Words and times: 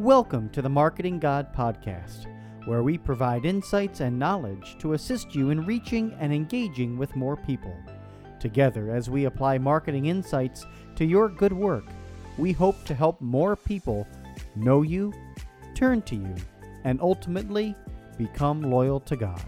Welcome 0.00 0.48
to 0.52 0.62
the 0.62 0.68
Marketing 0.70 1.18
God 1.18 1.54
Podcast, 1.54 2.24
where 2.64 2.82
we 2.82 2.96
provide 2.96 3.44
insights 3.44 4.00
and 4.00 4.18
knowledge 4.18 4.78
to 4.78 4.94
assist 4.94 5.34
you 5.34 5.50
in 5.50 5.66
reaching 5.66 6.16
and 6.18 6.32
engaging 6.32 6.96
with 6.96 7.14
more 7.14 7.36
people. 7.36 7.76
Together, 8.40 8.90
as 8.90 9.10
we 9.10 9.26
apply 9.26 9.58
marketing 9.58 10.06
insights 10.06 10.64
to 10.96 11.04
your 11.04 11.28
good 11.28 11.52
work, 11.52 11.84
we 12.38 12.50
hope 12.50 12.82
to 12.86 12.94
help 12.94 13.20
more 13.20 13.54
people 13.54 14.08
know 14.56 14.80
you, 14.80 15.12
turn 15.74 16.00
to 16.00 16.16
you, 16.16 16.34
and 16.84 16.98
ultimately 17.02 17.76
become 18.16 18.62
loyal 18.62 19.00
to 19.00 19.16
God. 19.16 19.44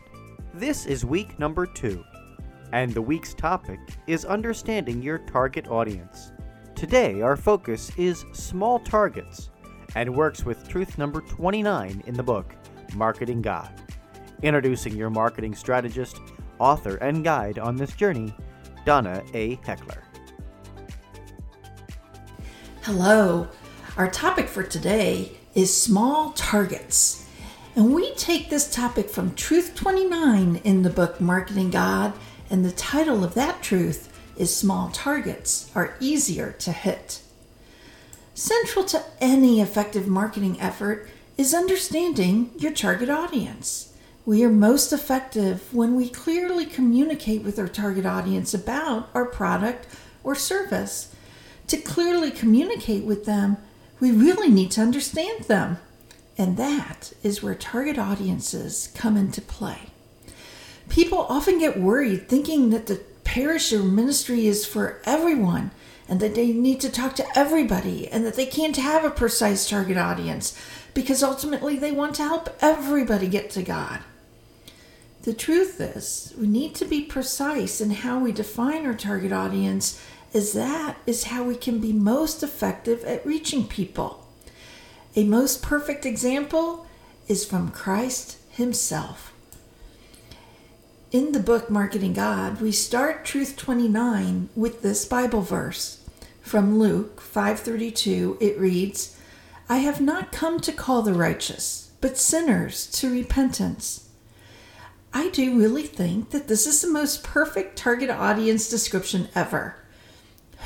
This 0.52 0.84
is 0.84 1.02
week 1.02 1.38
number 1.38 1.64
two, 1.64 2.04
and 2.74 2.92
the 2.92 3.00
week's 3.00 3.32
topic 3.32 3.80
is 4.06 4.26
understanding 4.26 5.00
your 5.00 5.16
target 5.20 5.68
audience. 5.68 6.32
Today, 6.74 7.22
our 7.22 7.38
focus 7.38 7.90
is 7.96 8.26
small 8.34 8.78
targets 8.80 9.48
and 9.94 10.14
works 10.14 10.44
with 10.44 10.68
truth 10.68 10.98
number 10.98 11.20
29 11.20 12.02
in 12.06 12.14
the 12.14 12.22
book, 12.22 12.54
Marketing 12.94 13.42
God. 13.42 13.70
Introducing 14.42 14.96
your 14.96 15.10
marketing 15.10 15.54
strategist, 15.54 16.20
author, 16.58 16.96
and 16.96 17.22
guide 17.24 17.58
on 17.58 17.76
this 17.76 17.92
journey, 17.92 18.34
Donna 18.84 19.22
A. 19.34 19.56
Heckler. 19.64 20.02
Hello. 22.82 23.48
Our 23.96 24.10
topic 24.10 24.48
for 24.48 24.62
today 24.62 25.32
is 25.54 25.76
small 25.76 26.32
targets. 26.32 27.28
And 27.76 27.94
we 27.94 28.14
take 28.14 28.50
this 28.50 28.72
topic 28.72 29.08
from 29.08 29.34
Truth 29.34 29.74
29 29.74 30.60
in 30.64 30.82
the 30.82 30.90
book 30.90 31.20
Marketing 31.20 31.70
God, 31.70 32.12
and 32.50 32.64
the 32.64 32.72
title 32.72 33.24
of 33.24 33.34
that 33.34 33.62
truth 33.62 34.12
is 34.36 34.54
Small 34.54 34.90
Targets 34.90 35.70
Are 35.74 35.96
Easier 36.00 36.52
to 36.52 36.72
Hit. 36.72 37.22
Central 38.34 38.84
to 38.86 39.02
any 39.20 39.60
effective 39.60 40.08
marketing 40.08 40.58
effort 40.60 41.08
is 41.36 41.52
understanding 41.52 42.50
your 42.58 42.72
target 42.72 43.10
audience. 43.10 43.92
We 44.24 44.42
are 44.44 44.50
most 44.50 44.92
effective 44.92 45.72
when 45.74 45.96
we 45.96 46.08
clearly 46.08 46.64
communicate 46.64 47.42
with 47.42 47.58
our 47.58 47.68
target 47.68 48.06
audience 48.06 48.54
about 48.54 49.10
our 49.14 49.26
product 49.26 49.86
or 50.24 50.34
service. 50.34 51.14
To 51.66 51.76
clearly 51.76 52.30
communicate 52.30 53.04
with 53.04 53.26
them, 53.26 53.58
we 54.00 54.10
really 54.10 54.48
need 54.48 54.70
to 54.72 54.80
understand 54.80 55.44
them. 55.44 55.78
And 56.38 56.56
that 56.56 57.12
is 57.22 57.42
where 57.42 57.54
target 57.54 57.98
audiences 57.98 58.90
come 58.94 59.16
into 59.16 59.42
play. 59.42 59.90
People 60.88 61.26
often 61.28 61.58
get 61.58 61.78
worried 61.78 62.28
thinking 62.28 62.70
that 62.70 62.86
the 62.86 63.02
parish 63.24 63.72
or 63.72 63.82
ministry 63.82 64.46
is 64.46 64.64
for 64.64 65.02
everyone 65.04 65.70
and 66.08 66.20
that 66.20 66.34
they 66.34 66.52
need 66.52 66.80
to 66.80 66.90
talk 66.90 67.14
to 67.16 67.38
everybody 67.38 68.08
and 68.08 68.24
that 68.24 68.34
they 68.34 68.46
can't 68.46 68.76
have 68.76 69.04
a 69.04 69.10
precise 69.10 69.68
target 69.68 69.96
audience 69.96 70.58
because 70.94 71.22
ultimately 71.22 71.76
they 71.76 71.92
want 71.92 72.14
to 72.16 72.22
help 72.22 72.56
everybody 72.60 73.28
get 73.28 73.50
to 73.50 73.62
God. 73.62 74.00
The 75.22 75.32
truth 75.32 75.80
is, 75.80 76.34
we 76.36 76.48
need 76.48 76.74
to 76.76 76.84
be 76.84 77.02
precise 77.02 77.80
in 77.80 77.90
how 77.90 78.18
we 78.18 78.32
define 78.32 78.84
our 78.84 78.94
target 78.94 79.32
audience, 79.32 80.02
as 80.34 80.52
that 80.54 80.96
is 81.06 81.24
how 81.24 81.44
we 81.44 81.54
can 81.54 81.78
be 81.78 81.92
most 81.92 82.42
effective 82.42 83.04
at 83.04 83.24
reaching 83.24 83.68
people. 83.68 84.26
A 85.14 85.24
most 85.24 85.62
perfect 85.62 86.04
example 86.04 86.86
is 87.28 87.44
from 87.44 87.70
Christ 87.70 88.38
Himself. 88.50 89.32
In 91.12 91.32
the 91.32 91.40
book 91.40 91.68
Marketing 91.68 92.14
God, 92.14 92.62
we 92.62 92.72
start 92.72 93.26
Truth 93.26 93.58
29 93.58 94.48
with 94.56 94.80
this 94.80 95.04
Bible 95.04 95.42
verse. 95.42 95.98
From 96.40 96.78
Luke 96.78 97.20
5:32 97.20 98.38
it 98.40 98.58
reads, 98.58 99.10
"I 99.68 99.76
have 99.80 100.00
not 100.00 100.32
come 100.32 100.58
to 100.60 100.72
call 100.72 101.02
the 101.02 101.12
righteous, 101.12 101.90
but 102.00 102.16
sinners 102.16 102.86
to 102.92 103.10
repentance." 103.10 104.04
I 105.12 105.28
do 105.28 105.54
really 105.58 105.86
think 105.86 106.30
that 106.30 106.48
this 106.48 106.66
is 106.66 106.80
the 106.80 106.88
most 106.88 107.22
perfect 107.22 107.76
target 107.76 108.08
audience 108.08 108.70
description 108.70 109.28
ever. 109.34 109.74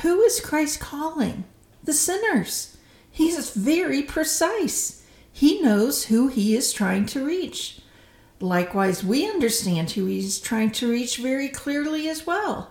Who 0.02 0.22
is 0.22 0.38
Christ 0.38 0.78
calling? 0.78 1.42
The 1.82 1.92
sinners. 1.92 2.68
He's 3.10 3.50
very 3.50 4.00
precise. 4.00 5.02
He 5.32 5.60
knows 5.60 6.04
who 6.04 6.28
he 6.28 6.54
is 6.54 6.72
trying 6.72 7.06
to 7.06 7.24
reach. 7.24 7.80
Likewise, 8.40 9.02
we 9.02 9.26
understand 9.26 9.90
who 9.90 10.06
he's 10.06 10.38
trying 10.38 10.70
to 10.72 10.90
reach 10.90 11.16
very 11.16 11.48
clearly 11.48 12.08
as 12.08 12.26
well. 12.26 12.70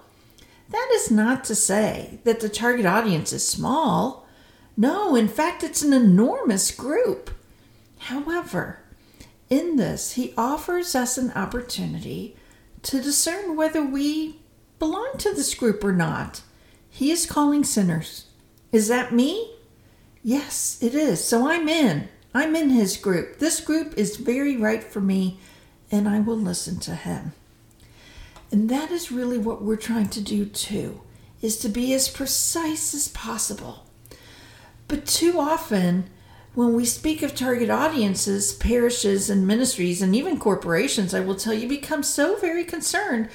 That 0.69 0.89
is 0.93 1.09
not 1.09 1.43
to 1.45 1.55
say 1.55 2.19
that 2.23 2.39
the 2.39 2.49
target 2.49 2.85
audience 2.85 3.33
is 3.33 3.47
small. 3.47 4.27
No, 4.77 5.15
in 5.15 5.27
fact, 5.27 5.63
it's 5.63 5.81
an 5.81 5.93
enormous 5.93 6.71
group. 6.71 7.31
However, 7.99 8.79
in 9.49 9.75
this, 9.75 10.13
he 10.13 10.33
offers 10.37 10.95
us 10.95 11.17
an 11.17 11.31
opportunity 11.31 12.35
to 12.83 13.01
discern 13.01 13.55
whether 13.55 13.83
we 13.83 14.39
belong 14.79 15.13
to 15.17 15.33
this 15.33 15.55
group 15.55 15.83
or 15.83 15.93
not. 15.93 16.41
He 16.89 17.11
is 17.11 17.25
calling 17.25 17.63
sinners. 17.63 18.25
Is 18.71 18.87
that 18.87 19.13
me? 19.13 19.55
Yes, 20.23 20.77
it 20.81 20.93
is. 20.93 21.23
So 21.23 21.47
I'm 21.47 21.67
in. 21.67 22.09
I'm 22.33 22.55
in 22.55 22.69
his 22.69 22.97
group. 22.97 23.39
This 23.39 23.61
group 23.61 23.93
is 23.97 24.17
very 24.17 24.57
right 24.57 24.83
for 24.83 25.01
me 25.01 25.39
and 25.91 26.07
I 26.07 26.19
will 26.19 26.37
listen 26.37 26.79
to 26.81 26.95
him. 26.95 27.33
And 28.51 28.69
that 28.69 28.91
is 28.91 29.11
really 29.11 29.37
what 29.37 29.61
we're 29.61 29.75
trying 29.75 30.09
to 30.09 30.21
do 30.21 30.45
too, 30.45 31.01
is 31.41 31.57
to 31.59 31.69
be 31.69 31.93
as 31.93 32.07
precise 32.07 32.93
as 32.93 33.07
possible. 33.09 33.85
But 34.87 35.05
too 35.05 35.39
often, 35.39 36.09
when 36.53 36.73
we 36.73 36.85
speak 36.85 37.21
of 37.21 37.35
target 37.35 37.69
audiences, 37.69 38.53
parishes 38.53 39.29
and 39.29 39.45
ministries, 39.45 40.01
and 40.01 40.15
even 40.15 40.39
corporations, 40.39 41.13
I 41.13 41.19
will 41.19 41.35
tell 41.35 41.53
you, 41.53 41.67
become 41.67 42.03
so 42.03 42.37
very 42.37 42.63
concerned 42.63 43.29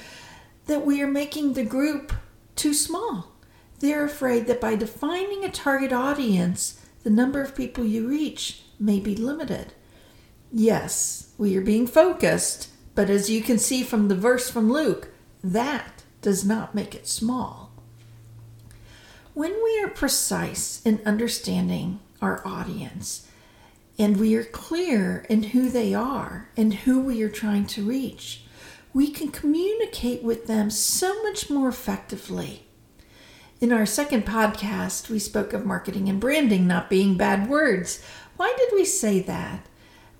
that 0.65 0.85
we 0.85 1.01
are 1.01 1.07
making 1.07 1.53
the 1.53 1.63
group 1.63 2.13
too 2.55 2.73
small. 2.73 3.31
They're 3.79 4.05
afraid 4.05 4.47
that 4.47 4.61
by 4.61 4.75
defining 4.75 5.43
a 5.43 5.49
target 5.49 5.91
audience, 5.91 6.79
the 7.03 7.09
number 7.09 7.41
of 7.41 7.55
people 7.55 7.85
you 7.85 8.07
reach 8.07 8.61
may 8.79 8.99
be 8.99 9.15
limited. 9.15 9.73
Yes, 10.51 11.30
we 11.41 11.57
are 11.57 11.61
being 11.61 11.87
focused, 11.87 12.69
but 12.93 13.09
as 13.09 13.27
you 13.27 13.41
can 13.41 13.57
see 13.57 13.81
from 13.81 14.07
the 14.07 14.15
verse 14.15 14.51
from 14.51 14.71
Luke, 14.71 15.07
that 15.43 16.03
does 16.21 16.45
not 16.45 16.75
make 16.75 16.93
it 16.93 17.07
small. 17.07 17.71
When 19.33 19.51
we 19.63 19.81
are 19.81 19.87
precise 19.87 20.83
in 20.85 21.01
understanding 21.03 21.99
our 22.21 22.47
audience 22.47 23.27
and 23.97 24.17
we 24.17 24.35
are 24.35 24.43
clear 24.43 25.25
in 25.29 25.41
who 25.41 25.67
they 25.69 25.95
are 25.95 26.47
and 26.55 26.75
who 26.75 27.01
we 27.01 27.23
are 27.23 27.29
trying 27.29 27.65
to 27.65 27.81
reach, 27.81 28.43
we 28.93 29.09
can 29.09 29.31
communicate 29.31 30.21
with 30.21 30.45
them 30.45 30.69
so 30.69 31.23
much 31.23 31.49
more 31.49 31.69
effectively. 31.69 32.67
In 33.59 33.73
our 33.73 33.87
second 33.87 34.27
podcast, 34.27 35.09
we 35.09 35.17
spoke 35.17 35.53
of 35.53 35.65
marketing 35.65 36.07
and 36.07 36.19
branding 36.19 36.67
not 36.67 36.87
being 36.87 37.17
bad 37.17 37.49
words. 37.49 37.99
Why 38.37 38.53
did 38.59 38.69
we 38.75 38.85
say 38.85 39.21
that? 39.21 39.65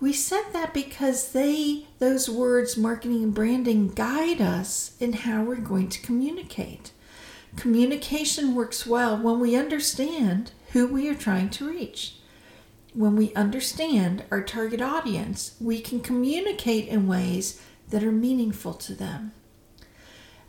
We 0.02 0.12
said 0.12 0.46
that 0.52 0.74
because 0.74 1.30
they, 1.30 1.86
those 2.00 2.28
words, 2.28 2.76
marketing 2.76 3.22
and 3.22 3.32
branding, 3.32 3.86
guide 3.86 4.40
us 4.40 4.96
in 4.98 5.12
how 5.12 5.44
we're 5.44 5.54
going 5.54 5.90
to 5.90 6.02
communicate. 6.02 6.90
Communication 7.54 8.56
works 8.56 8.84
well 8.84 9.16
when 9.16 9.38
we 9.38 9.54
understand 9.54 10.50
who 10.72 10.88
we 10.88 11.08
are 11.08 11.14
trying 11.14 11.50
to 11.50 11.68
reach. 11.68 12.16
When 12.94 13.14
we 13.14 13.32
understand 13.34 14.24
our 14.32 14.42
target 14.42 14.82
audience, 14.82 15.54
we 15.60 15.80
can 15.80 16.00
communicate 16.00 16.88
in 16.88 17.06
ways 17.06 17.62
that 17.90 18.02
are 18.02 18.10
meaningful 18.10 18.74
to 18.74 18.96
them. 18.96 19.30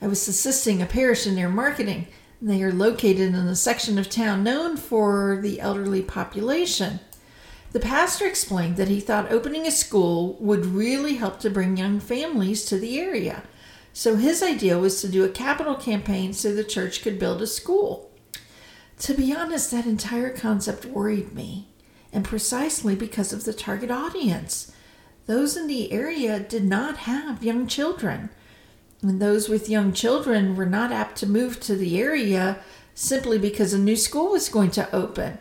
I 0.02 0.08
was 0.08 0.28
assisting 0.28 0.82
a 0.82 0.88
parish 0.88 1.28
in 1.28 1.36
their 1.36 1.48
marketing. 1.48 2.08
They 2.42 2.64
are 2.64 2.74
located 2.74 3.36
in 3.36 3.36
a 3.36 3.56
section 3.56 4.00
of 4.00 4.10
town 4.10 4.44
known 4.44 4.78
for 4.78 5.38
the 5.40 5.62
elderly 5.62 6.02
population. 6.02 7.02
The 7.74 7.80
pastor 7.80 8.28
explained 8.28 8.78
that 8.78 8.88
he 8.88 9.00
thought 9.00 9.32
opening 9.32 9.66
a 9.66 9.72
school 9.72 10.38
would 10.40 10.64
really 10.64 11.16
help 11.16 11.40
to 11.40 11.50
bring 11.50 11.76
young 11.76 12.00
families 12.00 12.66
to 12.66 12.78
the 12.78 13.00
area. 13.00 13.44
So 13.94 14.16
his 14.16 14.44
idea 14.44 14.78
was 14.78 15.02
to 15.02 15.10
do 15.10 15.24
a 15.24 15.30
capital 15.30 15.74
campaign 15.74 16.34
so 16.34 16.54
the 16.54 16.64
church 16.64 17.02
could 17.02 17.18
build 17.18 17.42
a 17.42 17.48
school. 17.48 18.12
To 19.00 19.16
be 19.16 19.34
honest, 19.36 19.72
that 19.72 19.88
entire 19.88 20.30
concept 20.30 20.86
worried 20.86 21.34
me, 21.34 21.68
and 22.12 22.24
precisely 22.24 22.96
because 22.96 23.34
of 23.34 23.44
the 23.44 23.54
target 23.54 23.90
audience. 23.90 24.72
Those 25.26 25.58
in 25.58 25.66
the 25.66 25.92
area 25.92 26.40
did 26.40 26.64
not 26.64 26.98
have 26.98 27.44
young 27.44 27.66
children, 27.66 28.30
and 29.02 29.20
those 29.20 29.50
with 29.50 29.68
young 29.68 29.94
children 29.94 30.56
were 30.56 30.68
not 30.68 30.92
apt 30.92 31.18
to 31.18 31.28
move 31.28 31.60
to 31.62 31.76
the 31.76 32.00
area 32.00 32.60
simply 32.94 33.40
because 33.40 33.74
a 33.74 33.80
new 33.80 33.96
school 33.96 34.30
was 34.30 34.48
going 34.48 34.70
to 34.72 34.96
open. 34.96 35.40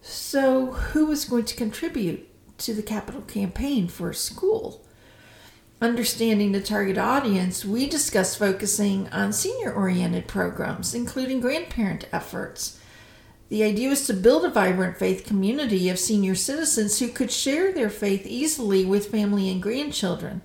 So, 0.00 0.72
who 0.72 1.06
was 1.06 1.24
going 1.24 1.44
to 1.46 1.56
contribute 1.56 2.28
to 2.58 2.74
the 2.74 2.82
capital 2.82 3.22
campaign 3.22 3.88
for 3.88 4.10
a 4.10 4.14
school? 4.14 4.84
Understanding 5.80 6.52
the 6.52 6.60
target 6.60 6.98
audience, 6.98 7.64
we 7.64 7.88
discussed 7.88 8.38
focusing 8.38 9.08
on 9.10 9.32
senior 9.32 9.72
oriented 9.72 10.26
programs, 10.26 10.92
including 10.92 11.40
grandparent 11.40 12.08
efforts. 12.12 12.80
The 13.48 13.62
idea 13.62 13.88
was 13.88 14.06
to 14.06 14.12
build 14.12 14.44
a 14.44 14.50
vibrant 14.50 14.98
faith 14.98 15.24
community 15.24 15.88
of 15.88 15.98
senior 15.98 16.34
citizens 16.34 16.98
who 16.98 17.08
could 17.08 17.30
share 17.30 17.72
their 17.72 17.88
faith 17.88 18.26
easily 18.26 18.84
with 18.84 19.10
family 19.10 19.50
and 19.50 19.62
grandchildren. 19.62 20.42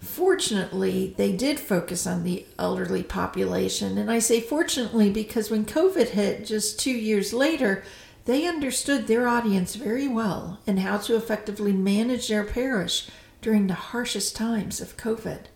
Fortunately, 0.00 1.14
they 1.16 1.32
did 1.32 1.60
focus 1.60 2.06
on 2.06 2.22
the 2.22 2.46
elderly 2.58 3.02
population, 3.02 3.98
and 3.98 4.10
I 4.10 4.20
say 4.20 4.40
fortunately 4.40 5.10
because 5.10 5.50
when 5.50 5.64
COVID 5.64 6.10
hit 6.10 6.46
just 6.46 6.80
two 6.80 6.90
years 6.90 7.32
later, 7.32 7.84
they 8.24 8.46
understood 8.46 9.06
their 9.06 9.26
audience 9.26 9.74
very 9.74 10.06
well 10.06 10.60
and 10.66 10.78
how 10.78 10.98
to 10.98 11.16
effectively 11.16 11.72
manage 11.72 12.28
their 12.28 12.44
parish 12.44 13.08
during 13.40 13.66
the 13.66 13.74
harshest 13.74 14.36
times 14.36 14.80
of 14.80 14.96
COVID. 14.96 15.46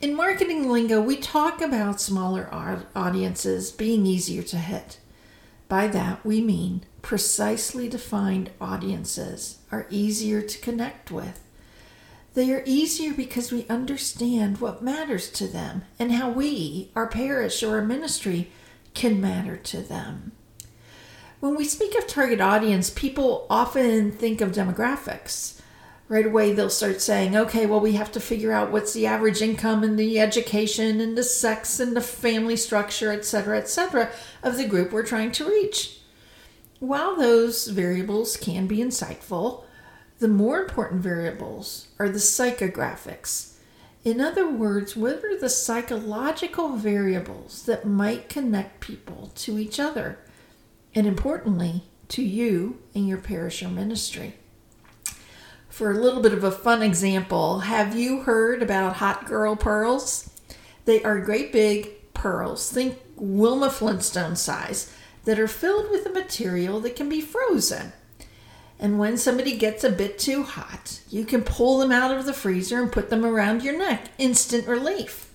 In 0.00 0.14
marketing 0.14 0.68
lingo, 0.68 1.00
we 1.00 1.16
talk 1.16 1.60
about 1.60 2.00
smaller 2.00 2.48
audiences 2.94 3.72
being 3.72 4.06
easier 4.06 4.42
to 4.44 4.56
hit. 4.56 5.00
By 5.68 5.88
that, 5.88 6.24
we 6.24 6.40
mean 6.40 6.84
precisely 7.02 7.88
defined 7.88 8.50
audiences 8.60 9.58
are 9.72 9.86
easier 9.90 10.40
to 10.40 10.58
connect 10.60 11.10
with. 11.10 11.42
They 12.34 12.52
are 12.52 12.62
easier 12.64 13.12
because 13.12 13.50
we 13.50 13.66
understand 13.68 14.60
what 14.60 14.82
matters 14.82 15.30
to 15.30 15.48
them 15.48 15.82
and 15.98 16.12
how 16.12 16.30
we, 16.30 16.90
our 16.94 17.08
parish 17.08 17.62
or 17.62 17.76
our 17.76 17.84
ministry, 17.84 18.52
can 18.94 19.20
matter 19.20 19.56
to 19.56 19.80
them. 19.80 20.32
When 21.40 21.54
we 21.54 21.64
speak 21.64 21.96
of 21.96 22.06
target 22.06 22.40
audience, 22.40 22.90
people 22.90 23.46
often 23.48 24.10
think 24.10 24.40
of 24.40 24.52
demographics 24.52 25.58
right 26.08 26.26
away 26.26 26.52
they'll 26.52 26.70
start 26.70 27.00
saying, 27.00 27.36
okay, 27.36 27.66
well, 27.66 27.80
we 27.80 27.92
have 27.92 28.10
to 28.12 28.20
figure 28.20 28.52
out 28.52 28.72
what's 28.72 28.94
the 28.94 29.06
average 29.06 29.42
income 29.42 29.84
and 29.84 29.98
the 29.98 30.18
education 30.18 31.00
and 31.00 31.16
the 31.16 31.22
sex 31.22 31.78
and 31.78 31.94
the 31.94 32.00
family 32.00 32.56
structure, 32.56 33.12
et 33.12 33.24
cetera, 33.24 33.58
et 33.58 33.68
cetera, 33.68 34.10
of 34.42 34.56
the 34.56 34.66
group 34.66 34.90
we're 34.90 35.04
trying 35.04 35.30
to 35.32 35.46
reach. 35.46 36.00
While 36.80 37.16
those 37.16 37.66
variables 37.66 38.36
can 38.36 38.66
be 38.66 38.78
insightful, 38.78 39.64
the 40.18 40.28
more 40.28 40.62
important 40.62 41.02
variables 41.02 41.88
are 41.98 42.08
the 42.08 42.18
psychographics. 42.18 43.54
In 44.04 44.20
other 44.20 44.48
words, 44.48 44.96
what 44.96 45.22
are 45.24 45.38
the 45.38 45.50
psychological 45.50 46.76
variables 46.76 47.64
that 47.66 47.86
might 47.86 48.28
connect 48.28 48.80
people 48.80 49.30
to 49.36 49.58
each 49.58 49.78
other? 49.78 50.18
And 50.98 51.06
importantly, 51.06 51.84
to 52.08 52.24
you 52.24 52.80
and 52.92 53.06
your 53.06 53.18
parish 53.18 53.62
or 53.62 53.68
ministry 53.68 54.34
for 55.68 55.92
a 55.92 55.94
little 55.94 56.20
bit 56.20 56.32
of 56.32 56.42
a 56.42 56.50
fun 56.50 56.82
example, 56.82 57.60
have 57.60 57.94
you 57.94 58.22
heard 58.22 58.64
about 58.64 58.96
hot 58.96 59.24
girl 59.24 59.54
pearls? 59.54 60.28
They 60.86 61.00
are 61.04 61.20
great 61.20 61.52
big 61.52 62.12
pearls, 62.14 62.72
think 62.72 62.98
Wilma 63.14 63.70
Flintstone 63.70 64.34
size, 64.34 64.92
that 65.24 65.38
are 65.38 65.46
filled 65.46 65.88
with 65.92 66.04
a 66.04 66.10
material 66.10 66.80
that 66.80 66.96
can 66.96 67.08
be 67.08 67.20
frozen. 67.20 67.92
And 68.80 68.98
when 68.98 69.16
somebody 69.16 69.56
gets 69.56 69.84
a 69.84 69.90
bit 69.90 70.18
too 70.18 70.42
hot, 70.42 70.98
you 71.08 71.24
can 71.24 71.44
pull 71.44 71.78
them 71.78 71.92
out 71.92 72.10
of 72.10 72.26
the 72.26 72.34
freezer 72.34 72.82
and 72.82 72.90
put 72.90 73.08
them 73.08 73.24
around 73.24 73.62
your 73.62 73.78
neck. 73.78 74.08
Instant 74.18 74.66
relief. 74.66 75.32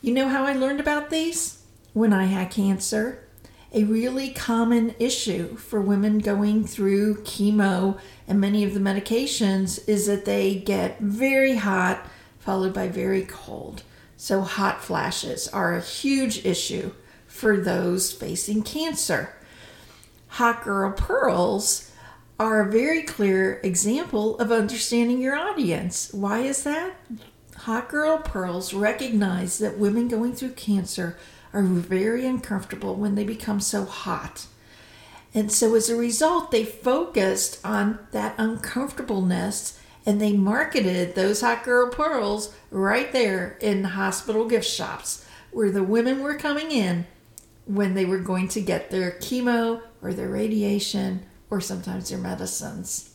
You 0.00 0.12
know 0.12 0.26
how 0.26 0.44
I 0.44 0.52
learned 0.52 0.80
about 0.80 1.10
these? 1.10 1.62
When 1.92 2.12
I 2.12 2.24
had 2.24 2.50
cancer 2.50 3.20
a 3.72 3.84
really 3.84 4.30
common 4.30 4.94
issue 4.98 5.56
for 5.56 5.80
women 5.80 6.18
going 6.18 6.66
through 6.66 7.22
chemo 7.22 7.98
and 8.28 8.40
many 8.40 8.64
of 8.64 8.74
the 8.74 8.80
medications 8.80 9.88
is 9.88 10.06
that 10.06 10.24
they 10.24 10.54
get 10.54 11.00
very 11.00 11.56
hot 11.56 12.06
followed 12.38 12.74
by 12.74 12.88
very 12.88 13.22
cold. 13.22 13.82
So, 14.16 14.42
hot 14.42 14.82
flashes 14.82 15.48
are 15.48 15.74
a 15.74 15.80
huge 15.80 16.44
issue 16.44 16.92
for 17.26 17.56
those 17.56 18.12
facing 18.12 18.62
cancer. 18.62 19.34
Hot 20.28 20.62
Girl 20.62 20.92
Pearls 20.92 21.90
are 22.38 22.60
a 22.60 22.70
very 22.70 23.02
clear 23.02 23.60
example 23.62 24.38
of 24.38 24.52
understanding 24.52 25.20
your 25.20 25.36
audience. 25.36 26.12
Why 26.12 26.40
is 26.40 26.62
that? 26.64 26.94
Hot 27.58 27.88
Girl 27.88 28.18
Pearls 28.18 28.74
recognize 28.74 29.58
that 29.58 29.78
women 29.78 30.08
going 30.08 30.34
through 30.34 30.52
cancer 30.52 31.16
are 31.52 31.62
very 31.62 32.26
uncomfortable 32.26 32.94
when 32.94 33.14
they 33.14 33.24
become 33.24 33.60
so 33.60 33.84
hot. 33.84 34.46
And 35.34 35.50
so 35.50 35.74
as 35.74 35.88
a 35.88 35.96
result, 35.96 36.50
they 36.50 36.64
focused 36.64 37.64
on 37.64 37.98
that 38.12 38.34
uncomfortableness 38.38 39.78
and 40.04 40.20
they 40.20 40.32
marketed 40.32 41.14
those 41.14 41.40
hot 41.40 41.64
girl 41.64 41.90
pearls 41.90 42.54
right 42.70 43.12
there 43.12 43.56
in 43.60 43.84
hospital 43.84 44.46
gift 44.46 44.66
shops 44.66 45.24
where 45.52 45.70
the 45.70 45.82
women 45.82 46.22
were 46.22 46.34
coming 46.34 46.70
in 46.70 47.06
when 47.66 47.94
they 47.94 48.04
were 48.04 48.18
going 48.18 48.48
to 48.48 48.60
get 48.60 48.90
their 48.90 49.12
chemo 49.12 49.80
or 50.02 50.12
their 50.12 50.28
radiation 50.28 51.24
or 51.50 51.60
sometimes 51.60 52.08
their 52.08 52.18
medicines. 52.18 53.14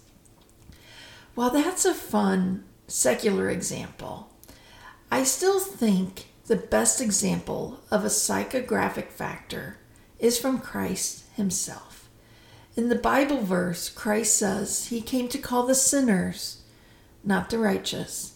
While 1.36 1.50
that's 1.52 1.86
a 1.86 1.94
fun 1.94 2.64
secular 2.88 3.50
example, 3.50 4.32
I 5.12 5.24
still 5.24 5.60
think 5.60 6.28
the 6.48 6.56
best 6.56 7.02
example 7.02 7.82
of 7.92 8.06
a 8.06 8.10
psychographic 8.10 9.10
factor 9.10 9.78
is 10.18 10.40
from 10.40 10.60
Christ 10.60 11.26
himself. 11.36 12.08
In 12.78 12.88
the 12.88 12.96
Bible 12.96 13.42
verse, 13.42 13.90
Christ 13.90 14.38
says 14.38 14.88
he 14.88 15.02
came 15.02 15.28
to 15.28 15.38
call 15.38 15.66
the 15.66 15.76
sinners, 15.76 16.62
not 17.22 17.50
the 17.50 17.60
righteous. 17.60 18.36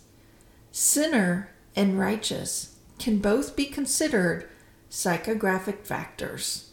Sinner 0.73 1.51
and 1.73 1.97
righteous 1.97 2.75
can 2.99 3.19
both 3.19 3.55
be 3.55 3.65
considered 3.65 4.49
psychographic 4.89 5.85
factors. 5.85 6.71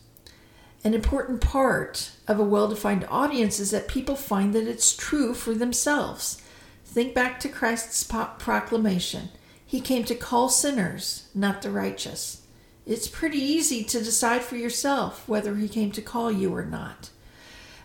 An 0.82 0.93
important 0.93 1.40
part 1.40 2.11
of 2.26 2.40
a 2.40 2.44
well 2.44 2.67
defined 2.67 3.06
audience 3.08 3.61
is 3.61 3.70
that 3.70 3.87
people 3.87 4.17
find 4.17 4.52
that 4.55 4.67
it's 4.67 4.96
true 4.96 5.35
for 5.35 5.55
themselves. 5.55 6.43
Think 6.85 7.14
back 7.14 7.38
to 7.40 7.49
Christ's 7.49 8.02
proclamation 8.02 9.29
he 9.68 9.82
came 9.82 10.02
to 10.04 10.14
call 10.14 10.48
sinners, 10.48 11.28
not 11.34 11.60
the 11.60 11.70
righteous. 11.70 12.46
It's 12.86 13.06
pretty 13.06 13.36
easy 13.36 13.84
to 13.84 14.02
decide 14.02 14.40
for 14.40 14.56
yourself 14.56 15.28
whether 15.28 15.56
he 15.56 15.68
came 15.68 15.92
to 15.92 16.00
call 16.00 16.32
you 16.32 16.54
or 16.54 16.64
not. 16.64 17.10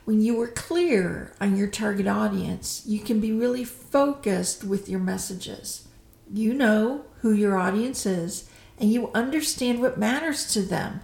When 0.05 0.21
you 0.21 0.39
are 0.41 0.47
clear 0.47 1.33
on 1.41 1.57
your 1.57 1.67
target 1.67 2.07
audience, 2.07 2.83
you 2.85 3.01
can 3.01 3.19
be 3.19 3.33
really 3.33 3.65
focused 3.65 4.63
with 4.63 4.87
your 4.87 5.01
messages. 5.01 5.85
You 6.33 6.53
know 6.53 7.03
who 7.19 7.33
your 7.33 7.57
audience 7.57 8.05
is 8.05 8.49
and 8.79 8.89
you 8.89 9.11
understand 9.13 9.81
what 9.81 9.97
matters 9.97 10.53
to 10.53 10.61
them. 10.61 11.01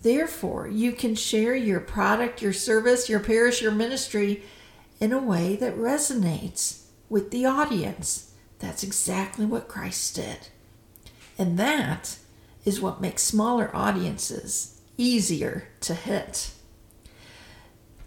Therefore, 0.00 0.66
you 0.66 0.92
can 0.92 1.14
share 1.14 1.54
your 1.54 1.80
product, 1.80 2.40
your 2.40 2.54
service, 2.54 3.10
your 3.10 3.20
parish, 3.20 3.60
your 3.60 3.72
ministry 3.72 4.44
in 4.98 5.12
a 5.12 5.18
way 5.18 5.56
that 5.56 5.76
resonates 5.76 6.84
with 7.10 7.30
the 7.30 7.44
audience. 7.44 8.32
That's 8.58 8.82
exactly 8.82 9.44
what 9.46 9.68
Christ 9.68 10.16
did. 10.16 10.48
And 11.38 11.58
that 11.58 12.18
is 12.64 12.80
what 12.80 13.00
makes 13.00 13.22
smaller 13.22 13.70
audiences 13.74 14.80
easier 14.96 15.68
to 15.80 15.94
hit. 15.94 16.50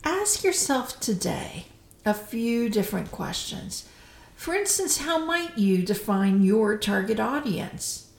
Ask 0.03 0.43
yourself 0.43 0.99
today 0.99 1.65
a 2.05 2.13
few 2.13 2.69
different 2.69 3.11
questions. 3.11 3.87
For 4.35 4.55
instance, 4.55 4.99
how 4.99 5.23
might 5.25 5.57
you 5.57 5.83
define 5.83 6.43
your 6.43 6.77
target 6.77 7.19
audience? 7.19 8.09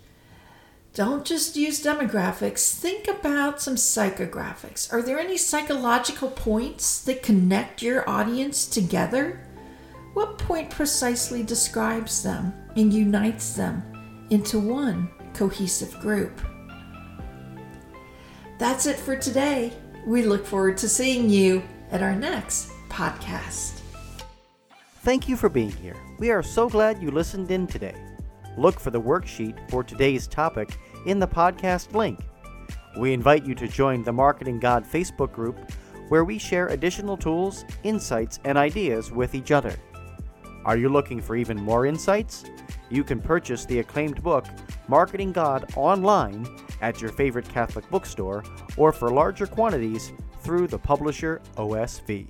Don't 0.92 1.24
just 1.24 1.56
use 1.56 1.82
demographics, 1.82 2.74
think 2.74 3.06
about 3.06 3.62
some 3.62 3.76
psychographics. 3.76 4.92
Are 4.92 5.02
there 5.02 5.18
any 5.18 5.36
psychological 5.36 6.28
points 6.28 7.02
that 7.04 7.22
connect 7.22 7.80
your 7.80 8.08
audience 8.08 8.66
together? 8.66 9.40
What 10.20 10.36
point 10.36 10.68
precisely 10.68 11.42
describes 11.42 12.22
them 12.22 12.52
and 12.76 12.92
unites 12.92 13.54
them 13.54 13.82
into 14.28 14.60
one 14.60 15.08
cohesive 15.32 15.98
group? 15.98 16.38
That's 18.58 18.84
it 18.84 18.98
for 18.98 19.16
today. 19.16 19.72
We 20.06 20.24
look 20.24 20.44
forward 20.44 20.76
to 20.76 20.90
seeing 20.90 21.30
you 21.30 21.62
at 21.90 22.02
our 22.02 22.14
next 22.14 22.70
podcast. 22.90 23.80
Thank 24.98 25.26
you 25.26 25.38
for 25.38 25.48
being 25.48 25.72
here. 25.72 25.96
We 26.18 26.30
are 26.30 26.42
so 26.42 26.68
glad 26.68 27.02
you 27.02 27.10
listened 27.10 27.50
in 27.50 27.66
today. 27.66 27.96
Look 28.58 28.78
for 28.78 28.90
the 28.90 29.00
worksheet 29.00 29.70
for 29.70 29.82
today's 29.82 30.26
topic 30.26 30.76
in 31.06 31.18
the 31.18 31.28
podcast 31.28 31.94
link. 31.94 32.20
We 32.98 33.14
invite 33.14 33.46
you 33.46 33.54
to 33.54 33.66
join 33.66 34.04
the 34.04 34.12
Marketing 34.12 34.60
God 34.60 34.84
Facebook 34.84 35.32
group 35.32 35.56
where 36.10 36.24
we 36.24 36.36
share 36.36 36.66
additional 36.66 37.16
tools, 37.16 37.64
insights, 37.84 38.38
and 38.44 38.58
ideas 38.58 39.10
with 39.10 39.34
each 39.34 39.50
other. 39.50 39.74
Are 40.64 40.76
you 40.76 40.88
looking 40.88 41.20
for 41.20 41.36
even 41.36 41.56
more 41.56 41.86
insights? 41.86 42.44
You 42.90 43.02
can 43.02 43.20
purchase 43.20 43.64
the 43.64 43.78
acclaimed 43.78 44.22
book, 44.22 44.44
Marketing 44.88 45.32
God, 45.32 45.72
online 45.76 46.46
at 46.82 47.00
your 47.00 47.10
favorite 47.10 47.48
Catholic 47.48 47.88
bookstore 47.90 48.44
or 48.76 48.92
for 48.92 49.10
larger 49.10 49.46
quantities 49.46 50.12
through 50.40 50.66
the 50.66 50.78
publisher 50.78 51.40
OSV. 51.56 52.28